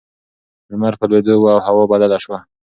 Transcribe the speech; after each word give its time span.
لمر 0.71 0.93
په 0.99 1.05
لوېدو 1.09 1.35
و 1.39 1.45
او 1.53 1.59
هوا 1.65 1.83
بدله 1.91 2.17
شوه. 2.23 2.39